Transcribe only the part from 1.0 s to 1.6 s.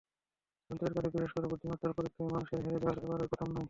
বিশেষ করে